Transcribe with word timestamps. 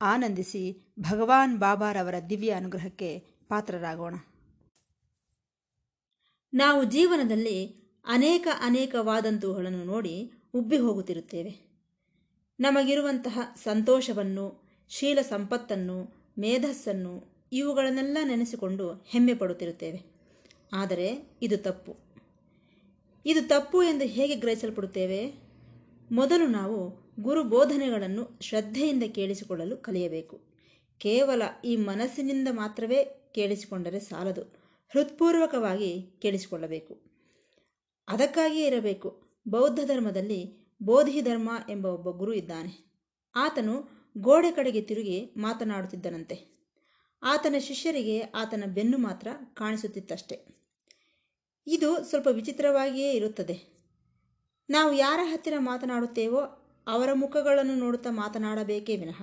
ಆನಂದಿಸಿ 0.00 0.92
ಭಗವಾನ್ 1.00 1.58
ಬಾಬಾರವರ 1.58 2.14
ದಿವ್ಯ 2.30 2.50
ಅನುಗ್ರಹಕ್ಕೆ 2.50 3.18
ಪಾತ್ರರಾಗೋಣ. 3.48 4.14
ನಾವು 6.54 6.84
ಜೀವನದಲ್ಲಿ 6.84 7.64
ಅನೇಕ 8.06 8.48
ಅನೇಕ 8.60 8.94
ವಾದಂತುಗಳನ್ನು 8.98 9.84
ನೋಡಿ 9.84 10.32
ಉಬ್ಬಿ 10.54 10.78
ಹೋಗುತ್ತಿರುತ್ತೇವೆ. 10.78 11.68
ನಮಗಿರುವಂತಹ 12.60 13.38
ಸಂತೋಷವನ್ನು, 13.56 14.62
ಶೀಲ 14.88 15.20
ಸಂಪತ್ತನ್ನು, 15.20 16.16
ಮೇಧಸ್ಸನ್ನು 16.38 17.38
ಇವುಗಳನ್ನೆಲ್ಲ 17.52 18.18
ನೆನೆಸಿಕೊಂಡು 18.24 18.92
ಹೆಮ್ಮೆ 19.06 19.34
ಪಡುತ್ತಿರುತ್ತೇವೆ. 19.34 20.02
ಆದರೆ 20.72 21.38
ಇದು 21.42 21.56
ತಪ್ಪು. 21.56 21.96
ಇದು 23.26 23.48
ತಪ್ಪು 23.48 23.82
ಎಂದು 23.82 24.04
ಹೇಗೆ 24.04 24.34
ಗ್ರಹಿಸಲ್ಪಡುತ್ತೇವೆ? 24.36 25.34
ಮೊದಲು 26.12 26.46
ನಾವು 26.46 27.07
ಗುರು 27.20 27.44
ಬೋಧನೆಗಳನ್ನು 27.44 28.38
ಶ್ರದ್ಧೆಯಿಂದ 28.40 29.02
ಕೇಳಿಸಿಕೊಳ್ಳಲು 29.02 29.76
ಕಲಿಯಬೇಕು. 29.76 30.40
ಕೇವಲ 30.98 31.42
ಈ 31.64 31.76
ಮನಸ್ಸಿನಿಂದ 31.76 32.48
ಮಾತ್ರವೇ 32.50 33.30
ಕೇಳಿಸಿಕೊಂಡರೆ 33.34 34.00
ಸಾಲದು. 34.00 34.42
ಹೃತ್ಪೂರ್ವಕವಾಗಿ 34.88 36.02
ಕೇಳಿಸಿಕೊಳ್ಳಬೇಕು. 36.18 37.00
ಅದಕ್ಕಾಗಿಯೇ 38.08 38.66
ಇರಬೇಕು. 38.66 39.22
ಬೌದ್ಧ 39.48 39.80
ಧರ್ಮದಲ್ಲಿ 39.80 40.68
ಬೋಧಿ 40.82 41.20
ಧರ್ಮ 41.20 41.50
ಎಂಬ 41.68 41.86
ಒಬ್ಬ 41.86 42.10
ಗುರು 42.10 42.32
ಇದ್ದಾನೆ. 42.32 42.92
ಆತನು 43.34 43.84
ಗೋಡೆ 44.18 44.50
ಕಡೆಗೆ 44.50 44.82
ತಿರುಗಿ 44.82 45.34
ಮಾತನಾಡುತ್ತಿದ್ದನಂತೆ. 45.36 46.58
ಆತನ 47.22 47.54
ಶಿಷ್ಯರಿಗೆ 47.58 48.20
ಆತನ 48.20 48.64
ಬೆನ್ನು 48.66 48.98
ಮಾತ್ರ 48.98 49.28
ಕಾಣಿಸುತ್ತಿತ್ತಷ್ಟೆ. 49.54 50.58
ಇದು 51.66 52.04
ಸ್ವಲ್ಪ 52.04 52.28
ವಿಚಿತ್ರವಾಗಿಯೇ 52.30 53.12
ಇರುತ್ತದೆ. 53.12 53.78
ನಾವು 54.70 54.92
ಯಾರ 54.92 55.20
ಹತ್ತಿರ 55.22 55.54
ಮಾತನಾಡುತ್ತೇವೋ 55.58 56.64
ಅವರ 56.88 57.10
ಮುಖಗಳನ್ನು 57.12 57.74
ನೋಡುತ್ತಾ 57.74 58.10
ಮಾತನಾಡಬೇಕೇ 58.10 58.96
ವಿನಃ 58.96 59.20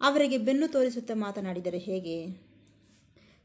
ಅವರಿಗೆ 0.00 0.38
ಬೆನ್ನು 0.38 0.72
ತೋರಿಸುತ್ತಾ 0.72 1.14
ಮಾತನಾಡಿದರೆ 1.14 1.78
ಹೇಗೆ? 1.78 2.16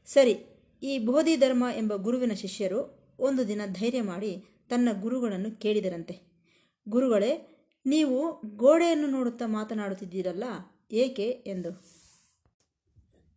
ಸರಿ, 0.06 0.36
ಈ 0.84 0.98
ಬೋಧಿ 1.00 1.36
ಧರ್ಮ 1.38 1.64
ಎಂಬ 1.78 1.96
ಗುರುವಿನ 1.96 2.34
ಶಿಷ್ಯರು 2.34 2.82
ಒಂದು 3.20 3.48
ದಿನ 3.48 3.62
ಧೈರ್ಯ 3.68 4.02
ಮಾಡಿ 4.02 4.32
ತನ್ನ 4.70 4.90
ಗುರುಗಳನ್ನು 5.02 5.60
ಕೇಳಿದರಂತೆ. 5.60 6.16
ಗುರುಗಳೇ, 6.90 7.32
ನೀವು 7.86 8.18
ಗೋಡೆಯನ್ನು 8.58 9.08
ನೋಡುತ್ತಾ 9.08 9.46
ಮಾತನಾಡುತ್ತಿದ್ದೀರಲ್ಲ, 9.46 10.44
ಏಕೆ 10.92 11.28
ಎಂದು. 11.48 11.72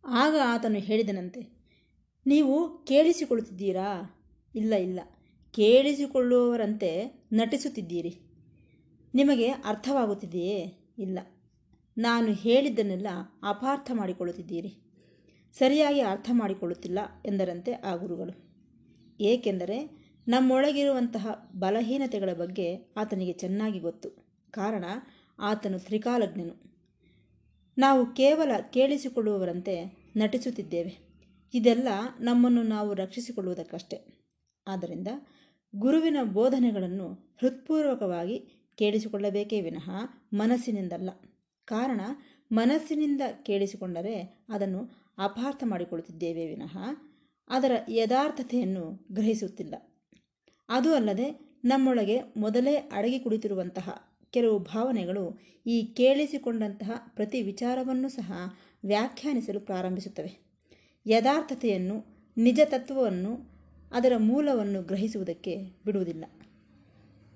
ಆಗ 0.03 0.35
ಆತನು 0.45 0.79
ಹೇಳಿದನಂತೆ, 0.79 1.41
ನೀವು 2.25 2.85
ಕೇಳಿಸಿಕೊಳ್ಳುತ್ತಿದ್ದೀರಾ? 2.85 3.89
ಇಲ್ಲ 4.55 4.73
ಇಲ್ಲ, 4.73 4.99
ಕೇಳಿಸಿಕೊಳ್ಳುವವರಂತೆ 5.53 6.91
ನಟಿಸುತ್ತಿದ್ದೀರಿ. 7.33 8.13
ನಿಮಗೆ 9.17 9.49
ಅರ್ಥವಾಗುತ್ತಿದೆಯೇ? 9.49 10.93
ಇಲ್ಲ. 10.97 11.19
ನಾನು 11.97 12.33
ಹೇಳಿದ್ದನ್ನೆಲ್ಲ 12.33 13.07
ಅಪಾರ್ಥ 13.43 13.91
ಮಾಡಿಕೊಳ್ಳುತ್ತಿದ್ದೀರಿ. 13.93 14.75
ಸರಿಯಾಗಿ 15.53 16.01
ಅರ್ಥ 16.01 16.29
ಮಾಡಿಕೊಳ್ಳುತ್ತಿಲ್ಲ 16.33 16.99
ಎಂದರಂತೆ 17.25 17.73
ಆ 17.73 17.95
ಗುರುಗಳು. 17.95 18.47
ಏಕೆಂದರೆ 19.19 20.07
ನಮ್ಮೊಳಗಿರುವಂತಹ 20.27 21.49
ಬಲಹೀನತೆಗಳ 21.55 22.29
ಬಗ್ಗೆ 22.33 22.93
ಆತನಿಗೆ 22.97 23.33
ಚೆನ್ನಾಗಿ 23.33 23.79
ಗೊತ್ತು. 23.79 24.09
ಕಾರಣ 24.51 24.85
ಆತನು 25.39 25.79
ತ್ರಿಕಾಲಜ್ಞನು. 25.79 26.67
ನಾವು 27.77 28.05
ಕೇವಲ 28.05 28.51
ಕೇಳಿಸಿಕೊಳ್ಳುವವರಂತೆ 28.73 29.97
ನಟಿಸುತ್ತಿದ್ದೇವೆ. 30.17 30.97
ಇದೆಲ್ಲ 31.53 31.87
ನಮ್ಮನ್ನು 32.19 32.63
ನಾವು 32.63 32.93
ರಕ್ಷಿಸಿಕೊಳ್ಳುವುದಕ್ಕಷ್ಟೆ. 32.93 34.25
ಆದ್ದರಿಂದ 34.67 35.07
ಗುರುವಿನ 35.75 36.17
ಬೋಧನೆಗಳನ್ನು 36.23 37.35
ಹೃತ್ಪೂರ್ವಕವಾಗಿ 37.41 38.56
ಕೇಳಿಸಿಕೊಳ್ಳಬೇಕೇ 38.77 39.61
ವಿನಃ 39.61 39.89
ಮನಸ್ಸಿನಿಂದಲ್ಲ. 40.33 41.09
ಕಾರಣ, 41.65 42.01
ಮನಸ್ಸಿನಿಂದ 42.51 43.21
ಕೇಳಿಸಿಕೊಂಡರೆ 43.43 44.45
ಅದನ್ನು 44.49 44.89
ಅಪಾರ್ಥ 45.17 45.63
ಮಾಡಿಕೊಳ್ಳುತ್ತಿದ್ದೇವೆ 45.65 46.47
ವಿನಃ 46.47 46.77
ಅದರ 47.49 47.71
ಯಥಾರ್ಥತೆಯನ್ನು 47.89 49.07
ಗ್ರಹಿಸುತ್ತಿಲ್ಲ. 49.11 49.75
ಅದು 50.69 50.95
ಅಲ್ಲದೆ 50.95 51.59
ನಮ್ಮೊಳಗೆ 51.65 52.21
ಮೊದಲೇ 52.37 52.75
ಅಡಗಿ 52.75 53.19
ಕುಳಿತಿರುವಂತಹ 53.19 53.89
ಕೆಲವು 54.29 54.59
ಭಾವನೆಗಳು 54.59 55.39
ಈ 55.67 55.81
ಕೇಳಿಸಿಕೊಂಡಂತಹ 55.81 56.91
ಪ್ರತಿ 57.15 57.41
ವಿಚಾರವನ್ನು 57.41 58.09
ಸಹ 58.09 58.31
ವ್ಯಾಖ್ಯಾನಿಸಲು 58.85 59.59
ಪ್ರಾರಂಭಿಸುತ್ತವೆ. 59.59 60.39
ಯಥಾರ್ಥತೆಯನ್ನು, 61.07 62.05
ನಿಜ 62.37 62.59
ತತ್ವವನ್ನು, 62.65 63.37
ಅದರ 63.91 64.13
ಮೂಲವನ್ನು 64.17 64.81
ಗ್ರಹಿಸುವುದಕ್ಕೆ 64.81 65.57
ಬಿಡುವುದಿಲ್ಲ. 65.85 66.25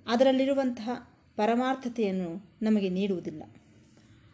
ಅದರಲ್ಲಿರುವಂತಹ 0.08 0.90
ಪರಮಾರ್ಥತೆಯನ್ನು 1.36 2.60
ನಮಗೆ 2.62 2.90
ನೀಡುವುದಿಲ್ಲ. 2.90 3.44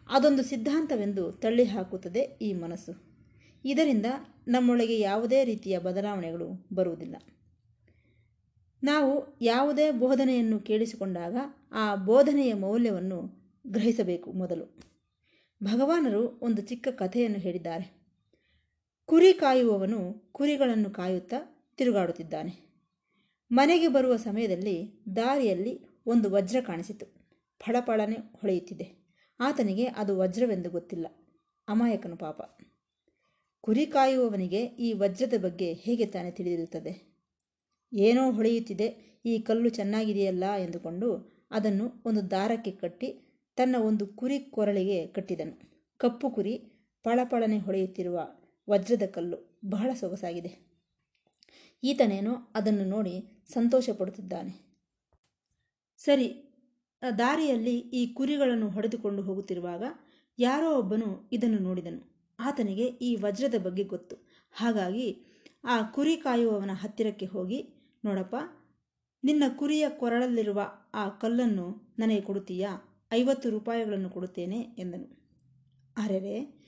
ಅದೊಂದು 0.08 0.42
ಸಿದ್ಧಾಂತವೆಂದು 0.42 1.32
ತಳ್ಳಿ 1.32 1.64
ಹಾಕುತ್ತದೆ 1.64 2.20
ಈ 2.20 2.52
ಮನಸ್ಸು. 2.52 2.92
ಇದರಿಂದ 3.64 4.06
ನಮ್ಮೊಳಗೆ 4.48 5.00
ಯಾವುದೇ 5.00 5.44
ರೀತಿಯ 5.44 5.78
ಬದಲಾವಣೆಗಳು 5.78 6.68
ಬರುವುದಿಲ್ಲ. 6.74 7.16
ನಾವು 8.82 9.38
ಯಾವುದೇ 9.40 9.90
ಬೋಧನೆಯನ್ನು 9.90 10.60
ಕೇಳಿಸಿಕೊಂಡಾಗ 10.60 11.36
ಆ 11.72 11.94
ಬೋಧನೆಯ 11.94 12.54
ಮೌಲ್ಯವನ್ನು 12.54 13.22
ಗ್ರಹಿಸಬೇಕು 13.66 14.32
ಮೊದಲು. 14.32 14.78
ಭಗವಾನರು 15.62 16.38
ಒಂದು 16.42 16.62
ಚಿಕ್ಕ 16.62 16.88
ಕಥೆಯನ್ನು 16.88 17.38
ಹೇಳಿದ್ದಾರೆ. 17.38 17.98
ಕುರಿ 19.06 19.32
ಕಾಯುವವನು 19.32 20.30
ಕುರಿಗಳನ್ನು 20.32 20.90
ಕಾಯುತ್ತಾ 20.90 21.68
ತಿರುಗಾಡುತ್ತಿದ್ದಾನೆ. 21.76 22.68
ಮನೆಗೆ 23.52 23.88
ಬರುವ 23.88 24.16
ಸಮಯದಲ್ಲಿ 24.16 24.92
ದಾರಿಯಲ್ಲಿ 25.16 25.87
ಒಂದು 26.08 26.30
ವಜ್ರ 26.30 26.56
ಕಾಣಿಸಿತು. 26.60 27.06
ಫಳಫಳನೆ 27.58 28.14
ಹೊಳೆಯುತ್ತಿದೆ. 28.14 29.08
ಆತನಿಗೆ 29.40 29.86
ಅದು 29.86 30.18
ವಜ್ರವೆಂದು 30.18 30.70
ಗೊತ್ತಿಲ್ಲ. 30.70 31.06
ಅಮಾಯಕನು 31.68 32.16
ಪಾಪ. 32.16 32.40
ಕುರಿ 33.60 33.86
ಕಾಯುವವನಿಗೆ 33.86 34.64
ಈ 34.64 34.92
ವಜ್ರದ 34.92 35.34
ಬಗ್ಗೆ 35.40 35.72
ಹೇಗೆ 35.72 36.06
ತಾನೇ 36.06 36.30
ತಿಳಿದಿರುತ್ತದೆ? 36.30 37.22
ಏನೋ 37.92 38.32
ಹೊಳೆಯುತ್ತಿದೆ. 38.32 39.20
ಈ 39.26 39.38
ಕಲ್ಲು 39.38 39.68
ಚೆನ್ನಾಗಿದೆಯಲ್ಲ 39.68 40.44
ಎಂದುಕೊಂಡು 40.58 41.38
ಅದನ್ನು 41.50 42.02
ಒಂದು 42.06 42.30
ದಾರಕ್ಕೆ 42.30 42.70
ಕಟ್ಟಿ 42.70 43.40
ತನ್ನ 43.56 43.76
ಒಂದು 43.76 44.06
ಕುರಿ 44.06 44.38
ಕೊರಳಿಗೆ 44.38 45.06
ಕಟ್ಟಿದನು. 45.06 45.86
ಕಪ್ಪು 45.96 46.30
ಕುರಿ 46.30 46.56
ಪಳಪಳನೆ 47.02 47.58
ಹೊಳೆಯುತ್ತಿರುವ 47.58 48.20
ವಜ್ರದ 48.70 49.02
ಕಲ್ಲು 49.06 49.60
ಬಹಳ 49.68 49.90
ಸೊಗಸಾಗಿದೆ. 50.00 50.82
ಈತನೇನೋ 51.82 52.34
ಅದನ್ನು 52.54 52.84
ನೋಡಿ 52.84 53.44
ಸಂತೋಷ 53.52 53.90
ಪಡುತ್ತಿದ್ದಾನೆ 53.90 54.67
ಸರಿ 55.98 56.44
ದಾರಿಯಲ್ಲಿ 57.18 57.78
ಈ 57.78 58.06
ಕುರಿಗಳನ್ನು 58.06 58.70
ಹೊಡೆದುಕೊಂಡು 58.70 59.22
ಹೋಗುತ್ತಿರುವಾಗ 59.22 59.82
ಯಾರೋ 60.38 60.78
ಒಬ್ಬನು 60.78 61.28
ಇದನ್ನು 61.32 61.58
ನೋಡಿದನು. 61.58 62.18
ಆತನಿಗೆ 62.40 62.84
ಈ 62.84 63.16
ವಜ್ರದ 63.16 63.54
ಬಗ್ಗೆ 63.62 63.82
ಗೊತ್ತು. 63.82 64.16
ಹಾಗಾಗಿ 64.52 65.24
ಆ 65.64 65.82
ಕುರಿ 65.82 66.16
ಕಾಯುವವನ 66.16 66.70
ಹತ್ತಿರಕ್ಕೆ 66.72 67.26
ಹೋಗಿ, 67.26 67.68
ನೋಡಪ್ಪ, 68.04 68.36
ನಿನ್ನ 69.24 69.42
ಕುರಿಯ 69.56 69.88
ಕೊರಳಲ್ಲಿರುವ 69.88 70.72
ಆ 70.94 71.08
ಕಲ್ಲನ್ನು 71.08 71.96
ನನಗೆ 71.98 72.20
ಕೊಡುತ್ತೀಯಾ? 72.20 73.02
ಐವತ್ತು 73.12 73.50
ರೂಪಾಯಿಗಳನ್ನು 73.50 74.10
ಕೊಡುತ್ತೇನೆ 74.10 74.60
ಎಂದನು. 74.60 75.18
ಅರೆರೆ, 75.96 76.64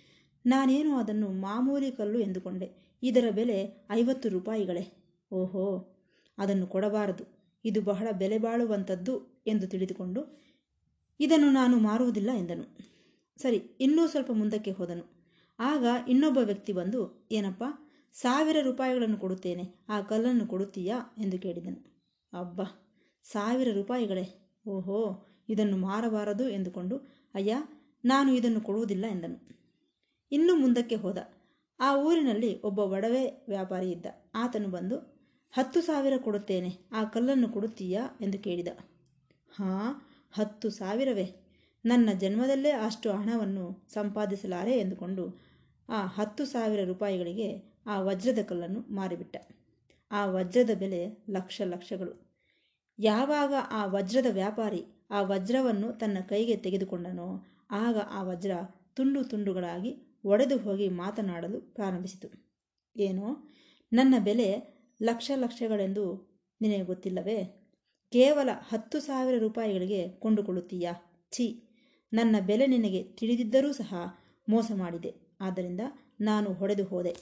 ನಾನೇನು 0.47 0.97
ಅದನ್ನು 0.97 1.28
ಮಾಮೂಲಿ 1.28 1.91
ಕಲ್ಲು 1.92 2.18
ಎಂದುಕೊಂಡೆ. 2.18 2.98
ಇದರ 3.03 3.24
ಬೆಲೆ 3.30 3.88
ಐವತ್ತು 3.91 4.28
ರೂಪಾಯಿಗಳೇ. 4.28 5.16
ಓಹೋ, 5.33 5.97
ಅದನ್ನು 6.38 6.66
ಕೊಡಬಾರದು. 6.66 7.40
ಇದು 7.65 7.83
ಬಹಳ 7.83 8.09
ಬೆಲೆ 8.12 8.39
ಬಾಳುವಂಥದ್ದು 8.39 9.42
ಎಂದು 9.47 9.66
ತಿಳಿದುಕೊಂಡು, 9.66 10.42
ಇದನ್ನು 11.21 11.51
ನಾನು 11.51 11.77
ಮಾರುವುದಿಲ್ಲ 11.77 12.30
ಎಂದನು. 12.39 12.78
ಸರಿ, 13.42 13.62
ಇನ್ನೂ 13.80 14.07
ಸ್ವಲ್ಪ 14.07 14.30
ಮುಂದಕ್ಕೆ 14.33 14.71
ಹೋದನು. 14.71 15.04
ಆಗ 15.59 15.84
ಇನ್ನೊಬ್ಬ 16.09 16.39
ವ್ಯಕ್ತಿ 16.39 16.72
ಬಂದು, 16.72 17.28
ಏನಪ್ಪ, 17.33 17.65
ಸಾವಿರ 18.12 18.57
ರೂಪಾಯಿಗಳನ್ನು 18.62 19.16
ಕೊಡುತ್ತೇನೆ, 19.16 19.86
ಆ 19.89 20.01
ಕಲ್ಲನ್ನು 20.01 20.47
ಕೊಡುತ್ತೀಯಾ 20.47 20.98
ಎಂದು 21.18 21.39
ಕೇಳಿದನು. 21.39 22.04
ಅಬ್ಬಾ, 22.39 22.65
ಸಾವಿರ 23.22 23.68
ರೂಪಾಯಿಗಳೇ? 23.74 24.57
ಓಹೋ, 24.66 25.27
ಇದನ್ನು 25.48 25.77
ಮಾರಬಾರದು 25.77 26.48
ಎಂದುಕೊಂಡು, 26.48 26.97
ಅಯ್ಯ, 27.34 27.57
ನಾನು 28.04 28.34
ಇದನ್ನು 28.34 28.60
ಕೊಡುವುದಿಲ್ಲ 28.60 29.04
ಎಂದನು. 29.10 29.51
ಇನ್ನೂ 30.33 30.57
ಮುಂದಕ್ಕೆ 30.57 30.95
ಹೋದ. 30.95 31.18
ಆ 31.80 31.97
ಊರಿನಲ್ಲಿ 31.97 32.62
ಒಬ್ಬ 32.62 32.78
ಒಡವೆ 32.78 33.47
ವ್ಯಾಪಾರಿ 33.48 33.91
ಇದ್ದ 33.91 34.07
ಆತನು 34.34 34.68
ಬಂದು 34.68 35.20
ಹತ್ತು 35.52 35.80
ಸಾವಿರ 35.80 36.12
ಕೊಡುತ್ತೇನೆ, 36.16 36.76
ಆ 36.92 37.04
ಕಲ್ಲನ್ನು 37.04 37.48
ಕೊಡುತ್ತೀಯಾ? 37.48 38.18
ಎಂದು 38.20 38.38
ಕೇಳಿದ. 38.38 38.68
ಹಾಂ, 39.56 40.02
ಹತ್ತು 40.32 40.70
ಸಾವಿರವೇ. 40.70 41.34
ನನ್ನ 41.84 42.08
ಜನ್ಮದಲ್ಲೇ 42.18 42.70
ಅಷ್ಟು 42.70 43.12
ಹಣವನ್ನು 43.12 43.86
ಸಂಪಾದಿಸಲಾರೆ 43.92 44.78
ಎಂದುಕೊಂಡು 44.78 45.41
ಆ 45.88 46.06
ಹತ್ತು 46.06 46.44
ಸಾವಿರ 46.44 46.84
ರೂಪಾಯಿಗಳಿಗೆ 46.84 47.78
ಆ 47.86 48.00
ವಜ್ರದ 48.00 48.38
ಕಲ್ಲನ್ನು 48.42 48.80
ಮಾರಿಬಿಟ್ಟ. 48.80 49.36
ಆ 50.10 50.26
ವಜ್ರದ 50.26 50.70
ಬೆಲೆ 50.78 51.24
ಲಕ್ಷ 51.30 51.62
ಲಕ್ಷಗಳು. 51.64 52.30
ಯಾವಾಗ 52.98 53.54
ಆ 53.70 53.86
ವಜ್ರದ 53.86 54.26
ವ್ಯಾಪಾರಿ 54.32 54.84
ಆ 55.10 55.22
ವಜ್ರವನ್ನು 55.22 55.92
ತನ್ನ 55.92 56.18
ಕೈಗೆ 56.28 56.56
ತೆಗೆದುಕೊಂಡನೋ, 56.56 57.47
ಆಗ 57.70 57.97
ಆ 58.10 58.22
ವಜ್ರ 58.22 58.50
ತುಂಡು 58.94 59.24
ತುಂಡುಗಳಾಗಿ 59.24 60.20
ಒಡೆದು 60.24 60.58
ಹೋಗಿ 60.58 60.88
ಮಾತನಾಡಲು 60.88 61.60
ಪ್ರಾರಂಭಿಸಿತು. 61.60 62.28
ಏನೋ, 62.97 63.48
ನನ್ನ 63.92 64.14
ಬೆಲೆ 64.18 64.79
ಲಕ್ಷ 65.02 65.30
ಲಕ್ಷಗಳೆಂದು 65.36 66.30
ನಿನಗೆ 66.60 66.84
ಗೊತ್ತಿಲ್ಲವೇ? 66.84 67.66
ಕೇವಲ 68.12 68.48
ಹತ್ತು 68.68 69.00
ಸಾವಿರ 69.00 69.38
ರೂಪಾಯಿಗಳಿಗೆ 69.38 70.08
ಕೊಂಡುಕೊಳ್ಳುತ್ತೀಯಾ? 70.08 70.92
ಛೀ, 71.32 71.62
ನನ್ನ 72.12 72.36
ಬೆಲೆ 72.47 72.66
ನಿನಗೆ 72.66 73.02
ತಿಳಿದಿದ್ದರೂ 73.02 73.72
ಸಹ 73.72 73.94
ಮೋಸ 74.48 74.72
ಮಾಡಿದೆ. 74.74 75.14
ಆದ್ದರಿಂದ 75.41 75.80
ನಾನು 76.20 76.52
ಹೊಡೆದು 76.52 76.84
ಹೋದೆ. 76.84 77.16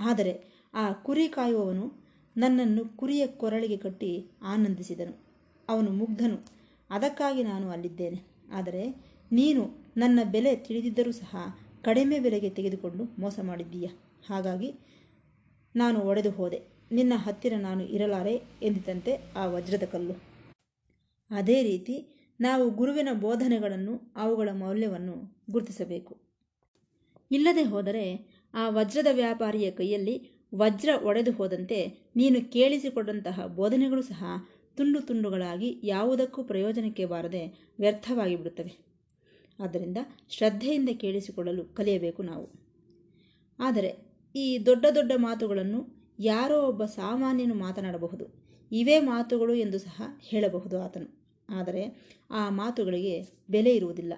ಆದರೆ 0.00 0.44
ಆ 0.74 0.92
ಕುರಿ 0.92 1.28
ಕಾಯುವವನು 1.28 1.92
ನನ್ನನ್ನು 2.36 2.96
ಕುರಿಯ 2.96 3.26
ಕೊರಳಿಗೆ 3.26 3.76
ಕಟ್ಟಿ 3.76 4.30
ಆನಂದಿಸಿದನು. 4.42 5.26
ಅವನು 5.68 5.90
ಮುಗ್ಧನು. 5.90 6.46
ಅದಕ್ಕಾಗಿ 6.90 7.42
ನಾನು 7.42 7.70
ಅಲ್ಲಿದ್ದೇನೆ. 7.70 8.20
ಆದರೆ 8.52 8.90
ನೀನು 9.32 9.70
ನನ್ನ 9.96 10.20
ಬೆಲೆ 10.30 10.56
ತಿಳಿದಿದ್ದರೂ 10.56 11.12
ಸಹ 11.12 11.36
ಕಡಿಮೆ 11.82 12.20
ಬೆಲೆಗೆ 12.20 12.50
ತೆಗೆದುಕೊಂಡು 12.50 13.20
ಮೋಸ 13.20 13.40
ಮಾಡಿದ್ದೀಯ? 13.42 13.86
ಹಾಗಾಗಿ 14.28 14.74
ನಾನು 15.76 16.00
ಒಡೆದು 16.00 16.30
ಹೋದೆ. 16.30 16.75
ನಿನ್ನ 16.92 17.12
ಹತ್ತಿರ 17.16 17.52
ನಾನು 17.58 17.84
ಇರಲಾರೆ 17.84 18.42
ಎಂದಿತಂತೆ 18.62 19.18
ಆ 19.36 19.46
ವಜ್ರದ 19.46 19.82
ಕಲ್ಲು. 19.82 20.22
ಅದೇ 21.30 21.62
ರೀತಿ 21.62 22.06
ನಾವು 22.40 22.70
ಗುರುವಿನ 22.70 23.08
ಬೋಧನೆಗಳನ್ನು 23.12 24.12
ಅವುಗಳ 24.16 24.48
ಮೌಲ್ಯವನ್ನು 24.52 25.44
ಗುರುತಿಸಬೇಕು. 25.50 26.16
ಇಲ್ಲದೆ 27.30 27.62
ಹೋದರೆ 27.62 28.36
ಆ 28.54 28.68
ವಜ್ರದ 28.68 29.06
ವ್ಯಾಪಾರಿಯ 29.12 29.70
ಕೈಯಲ್ಲಿ 29.70 30.46
ವಜ್ರ 30.54 30.88
ಒಡೆದು 31.02 31.32
ಹೋದಂತೆ 31.32 31.86
ನೀನು 32.16 32.52
ಕೇಳಿಸಿಕೊಂಡಂತಹ 32.52 33.46
ಬೋಧನೆಗಳು 33.46 34.02
ಸಹ 34.02 34.24
ತುಂಡು 34.76 35.00
ತುಂಡುಗಳಾಗಿ 35.00 35.80
ಯಾವುದಕ್ಕೂ 35.84 36.44
ಪ್ರಯೋಜನಕ್ಕೆ 36.44 37.04
ಬಾರದೆ 37.04 37.74
ವ್ಯರ್ಥವಾಗಿ 37.78 38.36
ಬಿಡುತ್ತವೆ. 38.36 38.86
ಆದ್ದರಿಂದ 39.60 39.96
ಶ್ರದ್ಧೆಯಿಂದ 40.28 40.88
ಕೇಳಿಸಿಕೊಳ್ಳಲು 40.94 41.64
ಕಲಿಯಬೇಕು 41.64 42.22
ನಾವು. 42.22 42.66
ಆದರೆ 43.58 44.16
ಈ 44.34 44.58
ದೊಡ್ಡ 44.66 44.86
ದೊಡ್ಡ 44.94 45.12
ಮಾತುಗಳನ್ನು 45.16 45.95
ಯಾರೋ 46.18 46.68
ಒಬ್ಬ 46.68 46.84
ಸಾಮಾನ್ಯನು 46.84 47.54
ಮಾತನಾಡಬಹುದು. 47.54 48.26
ಇವೇ 48.72 49.00
ಮಾತುಗಳು 49.00 49.54
ಎಂದು 49.54 49.78
ಸಹ 49.78 50.02
ಹೇಳಬಹುದು 50.20 50.82
ಆತನು. 50.82 51.26
ಆದರೆ 51.48 52.08
ಆ 52.30 52.50
ಮಾತುಗಳಿಗೆ 52.50 53.22
ಬೆಲೆ 53.50 53.76
ಇರುವುದಿಲ್ಲ. 53.76 54.12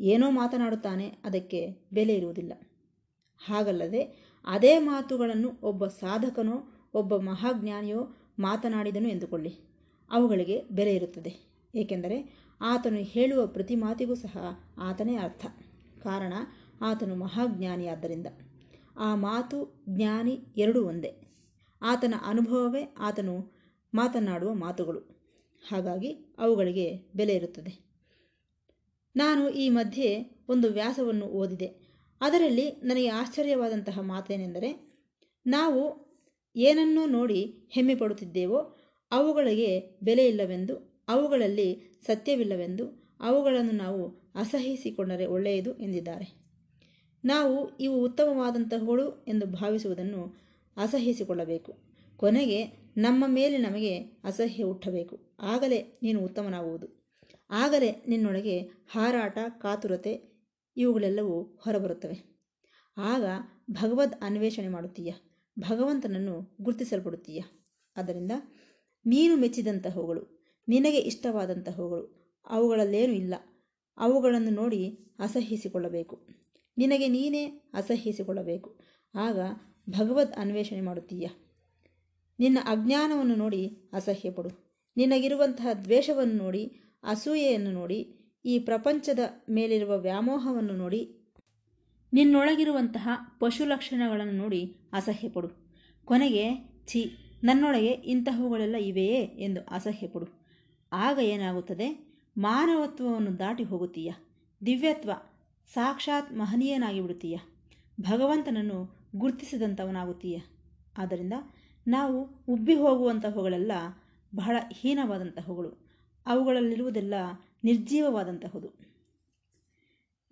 ಏನೋ 0.00 0.30
ಮಾತನಾಡುತ್ತಾನೆ, 0.30 1.08
ಅದಕ್ಕೆ 1.24 1.88
ಬೆಲೆ 1.92 2.14
ಇರುವುದಿಲ್ಲ. 2.14 2.52
ಹಾಗಲ್ಲದೆ 3.46 4.02
ಅದೇ 4.46 4.78
ಮಾತುಗಳನ್ನು 4.78 5.50
ಒಬ್ಬ 5.62 5.86
ಸಾಧಕನೋ, 5.86 6.88
ಒಬ್ಬ 6.94 7.16
ಮಹಾಜ್ಞಾನಿಯೋ 7.16 8.16
ಮಾತನಾಡಿದನು 8.38 9.08
ಎಂದುಕೊಳ್ಳಿ. 9.08 9.54
ಅವುಗಳಿಗೆ 10.10 10.62
ಬೆಲೆ 10.72 10.94
ಇರುತ್ತದೆ. 10.94 11.54
ಏಕೆಂದರೆ 11.74 12.46
ಆತನು 12.60 12.96
ಹೇಳುವ 12.96 13.46
ಪ್ರತಿ 13.46 13.74
ಮಾತಿಗೂ 13.74 14.14
ಸಹ 14.14 14.60
ಆತನೇ 14.78 15.16
ಅರ್ಥ. 15.16 15.46
ಕಾರಣ, 16.02 16.32
ಆತನು 16.82 17.16
ಮಹಾಜ್ಞಾನಿಯಾದ್ದರಿಂದ. 17.16 18.26
ಆ 18.98 19.14
ಮಾತು 19.14 19.84
ಜ್ಞಾನಿ 19.88 20.40
ಎರಡೂ 20.56 20.84
ಒಂದೇ. 20.84 21.14
ಆತನ 21.82 22.14
ಅನುಭವವೇ 22.24 22.94
ಆತನು 22.98 23.52
ಮಾತನಾಡುವ 23.94 24.54
ಮಾತುಗಳು. 24.54 25.00
ಹಾಗಾಗಿ 25.68 26.34
ಅವುಗಳಿಗೆ 26.38 26.96
ಬೆಲೆ 27.16 27.34
ಇರುತ್ತದೆ. 27.34 27.86
ನಾನು 29.16 29.48
ಈ 29.48 29.68
ಮಧ್ಯೆ 29.68 30.36
ಒಂದು 30.48 30.68
ವ್ಯಾಸವನ್ನು 30.68 31.26
ಓದಿದೆ. 31.26 31.66
ಅದರಲ್ಲಿ 32.20 32.70
ನನಗೆ 32.70 33.08
ಆಶ್ಚರ್ಯವಾದಂತಹ 33.08 33.98
ಮಾತೇನೆಂದರೆ, 34.00 34.98
ನಾವು 35.46 36.06
ಏನನ್ನೋ 36.56 37.06
ನೋಡಿ 37.06 37.68
ಹೆಮ್ಮೆ 37.70 37.94
ಪಡುತ್ತಿದ್ದೇವೋ 37.94 38.76
ಅವುಗಳಿಗೆ 39.10 39.98
ಬೆಲೆ 40.02 40.28
ಇಲ್ಲವೆಂದು, 40.28 41.04
ಅವುಗಳಲ್ಲಿ 41.08 42.00
ಸತ್ಯವಿಲ್ಲವೆಂದು, 42.06 43.16
ಅವುಗಳನ್ನು 43.20 43.72
ನಾವು 43.72 44.32
ಅಸಹಿಸಿಕೊಂಡರೆ 44.34 45.26
ಒಳ್ಳೆಯದು 45.26 45.78
ಎಂದಿದ್ದಾರೆ. 45.78 46.45
ನಾವು 47.26 47.76
ಇವು 47.76 48.02
ಉತ್ತಮವಾದಂತಹವುಗಳು 48.02 49.24
ಎಂದು 49.24 49.46
ಭಾವಿಸುವುದನ್ನು 49.46 50.34
ಅಸಹಿಸಿಕೊಳ್ಳಬೇಕು 50.76 51.72
ಕೊನೆಗೆ 52.16 52.64
ನಮ್ಮ 52.96 53.24
ಮೇಲೆ 53.28 53.58
ನಮಗೆ 53.58 53.98
ಅಸಹ್ಯ 53.98 54.64
ಹುಟ್ಟಬೇಕು. 54.64 55.36
ಆಗಲೇ 55.40 55.98
ನೀನು 56.02 56.20
ಉತ್ತಮನಾಗುವುದು. 56.20 57.06
ಆಗಲೇ 57.50 58.04
ನಿನ್ನೊಳಗೆ 58.08 58.58
ಹಾರಾಟ, 58.60 59.38
ಕಾತುರತೆ 59.48 60.36
ಇವುಗಳೆಲ್ಲವೂ 60.76 61.42
ಹೊರಬರುತ್ತವೆ. 61.42 62.36
ಆಗ 62.96 63.24
ಭಗವದ್ 63.70 64.14
ಅನ್ವೇಷಣೆ 64.22 64.68
ಮಾಡುತ್ತೀಯ. 64.68 65.12
ಭಗವಂತನನ್ನು 65.58 66.56
ಗುರುತಿಸಲ್ಪಡುತ್ತೀಯ. 66.60 67.42
ಆದ್ದರಿಂದ 67.96 68.32
ನೀನು 69.06 69.36
ಮೆಚ್ಚಿದಂತಹವುಗಳು 69.36 70.44
ನಿನಗೆ 70.68 70.98
ಇಷ್ಟವಾದಂತಹವುಗಳು 70.98 72.34
ಅವುಗಳಲ್ಲೇನೂ 72.46 73.12
ಇಲ್ಲ. 73.12 73.34
ಅವುಗಳನ್ನು 73.96 74.50
ನೋಡಿ 74.50 75.12
ಅಸಹ್ಯಿಸಿಕೊಳ್ಳಬೇಕು. 75.18 76.45
ನಿನಗೆ 76.78 77.08
ನೀನೇ 77.08 77.46
ಅಸಹ್ಯಿಸಿಕೊಳ್ಳಬೇಕು. 77.74 78.80
ಆಗ 79.14 79.38
ಭಗವದ್ 79.90 80.32
ಅನ್ವೇಷಣೆ 80.32 80.80
ಮಾಡುತ್ತೀಯ? 80.80 81.28
ನಿನ್ನ 82.38 82.58
ಅಜ್ಞಾನವನ್ನು 82.64 83.34
ನೋಡಿ 83.34 83.90
ಅಸಹ್ಯಪಡು. 83.92 84.66
ನಿನಗಿರುವಂತಹ 84.96 85.66
ದ್ವೇಷವನ್ನು 85.84 86.34
ನೋಡಿ, 86.34 86.80
ಅಸೂಯೆಯನ್ನು 87.02 87.72
ನೋಡಿ, 87.72 88.16
ಈ 88.44 88.58
ಪ್ರಪಂಚದ 88.58 89.18
ಮೇಲಿರುವ 89.50 89.98
ವ್ಯಾಮೋಹವನ್ನು 89.98 90.76
ನೋಡಿ, 90.76 91.32
ನಿನ್ನೊಳಗಿರುವಂತಹ 92.12 93.08
ಪಶು 93.40 93.64
ಲಕ್ಷಣಗಳನ್ನು 93.64 94.32
ನೋಡಿ 94.32 94.76
ಅಸಹ್ಯಪಡು. 94.92 95.48
ಕೊನೆಗೆ, 96.04 96.44
ಛಿ, 96.86 97.16
ನನ್ನೊಳಗೆ 97.44 97.86
ಇಂತಹವುಗಳೆಲ್ಲ 97.86 98.76
ಇವೆಯೇ 98.76 99.22
ಎಂದು 99.22 99.60
ಅಸಹ್ಯಪಡು. 99.60 100.46
ಆಗ 100.92 101.18
ಏನಾಗುತ್ತದೆ? 101.22 102.18
ಮಾನವತ್ವವನ್ನು 102.38 103.38
ದಾಟಿ 103.38 103.62
ಹೋಗುತ್ತೀಯ? 103.62 104.12
ದಿವ್ಯತ್ವ 104.66 105.10
ಸಾಕ್ಷಾತ್ 105.74 106.32
ಮಹನೀಯನಾಗಿ 106.32 107.00
ಬಿಡುತ್ತೀಯ 107.00 107.38
ಭಗವಂತನನ್ನು 108.00 108.96
ಗುರುತಿಸಿದಂಥವನಾಗುತ್ತೀಯ. 109.16 110.40
ಆದ್ದರಿಂದ 110.98 111.32
ನಾವು 111.86 112.44
ಉಬ್ಬಿ 112.48 112.74
ಹೋಗುವಂತಹವುಗಳೆಲ್ಲ 112.74 113.72
ಬಹಳ 114.34 114.56
ಹೀನವಾದಂತಹವುಗಳು. 114.72 115.86
ಅವುಗಳಲ್ಲಿರುವುದೆಲ್ಲ 116.26 117.14
ನಿರ್ಜೀವವಾದಂತಹದು. 117.64 118.70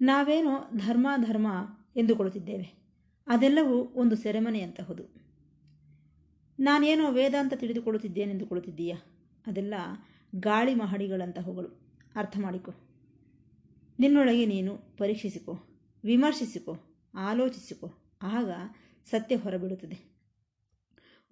ನಾವೇನೋ 0.00 0.70
ಧರ್ಮ 0.76 1.08
ಧರ್ಮ 1.16 1.46
ಎಂದುಕೊಳ್ಳುತ್ತಿದ್ದೇವೆ. 1.96 2.72
ಅದೆಲ್ಲವೂ 3.26 3.76
ಒಂದು 3.94 4.16
ಸೆರೆಮನೆಯಂತಹುದು. 4.16 5.04
ನಾನೇನೋ 6.60 7.12
ವೇದಾಂತ 7.12 7.54
ತಿಳಿದುಕೊಳ್ಳುತ್ತಿದ್ದೇನೆಂದುಕೊಳ್ಳುತ್ತಿದ್ದೀಯಾ? 7.54 8.96
ಅದೆಲ್ಲ 9.46 9.74
ಗಾಳಿ 10.36 10.74
ಮಹಡಿಗಳಂತಹವುಗಳು. 10.74 11.68
ಅರ್ಥ 12.16 12.38
ಮಾಡಿಕೊ 12.40 12.74
ನಿನ್ನೊಳಗೆ 13.98 14.46
ನೀನು 14.46 14.76
ಪರೀಕ್ಷಿಸಿಕೊ, 14.76 15.52
ವಿಮರ್ಶಿಸಿಕೊ, 16.04 16.76
ಆಲೋಚಿಸಿಕೊ, 17.14 18.18
ಆಗ 18.22 18.50
ಸತ್ಯ 19.04 19.36
ಹೊರಬಿಡುತ್ತದೆ. 19.36 20.14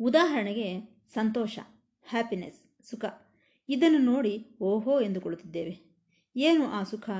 ಉದಾಹರಣೆಗೆ 0.00 0.80
ಸಂತೋಷ 1.14 1.58
ಹ್ಯಾಪಿನೆಸ್ 2.02 2.90
ಸುಖ. 2.90 3.04
ಇದನ್ನು 3.68 3.98
ನೋಡಿ 3.98 4.46
ಓಹೋ 4.60 5.00
ಎಂದುಕೊಳ್ಳುತ್ತಿದ್ದೇವೆ 5.00 5.96
ಏನು 6.36 6.66
ಆ 6.66 6.82
ಸುಖ? 6.82 7.10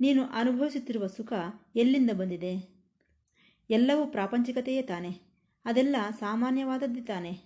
ನೀನು 0.00 0.24
ಅನುಭವಿಸುತ್ತಿರುವ 0.24 1.06
ಸುಖ 1.06 1.32
ಎಲ್ಲಿಂದ 1.76 2.10
ಬಂದಿದೆ? 2.10 2.76
ಎಲ್ಲವೂ 3.70 4.06
ಪ್ರಾಪಂಚಿಕತೆಯೇ 4.06 4.82
ತಾನೆ? 4.82 5.10
ಅದೆಲ್ಲ 5.64 5.96
ಸಾಮಾನ್ಯವಾದದ್ದೇ 6.18 7.00
ತಾನೆ? 7.00 7.40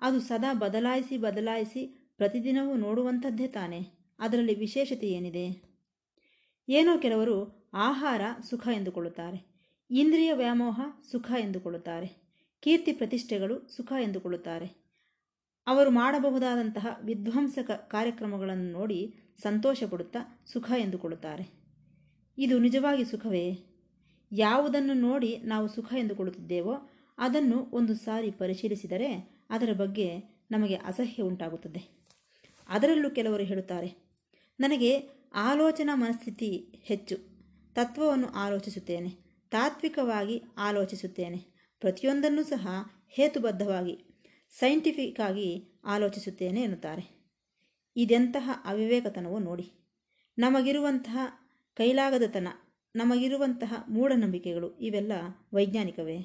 ಅದು 0.00 0.20
ಸದಾ 0.20 0.54
ಬದಲಾಯಿಸಿ 0.54 1.18
ಬದಲಾಯಿಸಿ 1.18 2.12
ಪ್ರತಿದಿನವೂ 2.16 2.76
ನೋಡುವಂಥದ್ದೇ 2.76 3.46
ತಾನೆ? 3.46 3.86
ಅದರಲ್ಲಿ 4.18 4.54
ವಿಶೇಷತೆ 4.54 5.08
ಏನಿದೆ? 5.08 5.67
ಏನೋ 6.70 6.98
ಕೆಲವರು 6.98 7.68
ಆಹಾರ 7.74 8.20
ಸುಖ 8.50 8.68
ಎಂದುಕೊಳ್ಳುತ್ತಾರೆ, 8.72 9.46
ಇಂದ್ರಿಯ 9.90 10.32
ವ್ಯಾಮೋಹ 10.32 10.80
ಸುಖ 11.10 11.30
ಎಂದುಕೊಳ್ಳುತ್ತಾರೆ, 11.40 12.08
ಕೀರ್ತಿ 12.60 12.92
ಪ್ರತಿಷ್ಠೆಗಳು 12.92 13.68
ಸುಖ 13.76 13.92
ಎಂದುಕೊಳ್ಳುತ್ತಾರೆ. 14.00 14.88
ಅವರು 15.66 15.90
ಮಾಡಬಹುದಾದಂತಹ 15.90 16.86
ವಿಧ್ವಂಸಕ 17.04 17.70
ಕಾರ್ಯಕ್ರಮಗಳನ್ನು 17.70 18.72
ನೋಡಿ 18.72 19.14
ಸಂತೋಷ 19.42 19.84
ಪಡುತ್ತಾ 19.84 20.42
ಸುಖ 20.46 20.70
ಎಂದುಕೊಳ್ಳುತ್ತಾರೆ. 20.78 21.44
ಇದು 22.38 22.58
ನಿಜವಾಗಿ 22.58 23.04
ಸುಖವೇ? 23.04 23.58
ಯಾವುದನ್ನು 24.32 24.94
ನೋಡಿ 24.94 25.36
ನಾವು 25.36 25.68
ಸುಖ 25.68 25.94
ಎಂದುಕೊಳ್ಳುತ್ತಿದ್ದೇವೋ 25.98 26.90
ಅದನ್ನು 27.18 27.66
ಒಂದು 27.72 27.94
ಸಾರಿ 27.94 28.30
ಪರಿಶೀಲಿಸಿದರೆ 28.30 29.10
ಅದರ 29.50 29.72
ಬಗ್ಗೆ 29.72 30.08
ನಮಗೆ 30.50 30.74
ಅಸಹ್ಯ 30.74 31.22
ಉಂಟಾಗುತ್ತದೆ. 31.22 31.82
ಅದರಲ್ಲೂ 32.68 33.10
ಕೆಲವರು 33.10 33.42
ಹೇಳುತ್ತಾರೆ, 33.42 33.96
ನನಗೆ 34.60 35.17
ಆಲೋಚನಾ 35.34 35.94
ಮನಸ್ಥಿತಿ 35.94 36.56
ಹೆಚ್ಚು. 36.84 37.16
ತತ್ವವನ್ನು 37.74 38.28
ಆಲೋಚಿಸುತ್ತೇನೆ. 38.28 39.08
ತಾತ್ವಿಕವಾಗಿ 39.50 40.42
ಆಲೋಚಿಸುತ್ತೇನೆ. 40.58 41.38
ಪ್ರತಿಯೊಂದನ್ನು 41.80 42.42
ಸಹ 42.42 42.68
ಹೇತುಬದ್ಧವಾಗಿ 43.08 43.98
ಸೈಂಟಿಫಿಕ್ 44.58 45.20
ಆಗಿ 45.20 45.80
ಆಲೋಚಿಸುತ್ತೇನೆ 45.84 46.62
ಎನ್ನುತ್ತಾರೆ. 46.62 47.32
ಇದೆಂತಹ 47.96 48.50
ಅವಿವೇಕತನವೋ 48.64 49.38
ನೋಡಿ. 49.38 49.72
ನಮಗಿರುವಂತಹ 50.38 51.18
ಕೈಲಾಗದತನ, 51.74 52.48
ನಮಗಿರುವಂತಹ 52.96 53.84
ಮೂಢನಂಬಿಕೆಗಳು 53.88 54.78
ಇವೆಲ್ಲ 54.78 55.12
ವೈಜ್ಞಾನಿಕವೇ. 55.54 56.18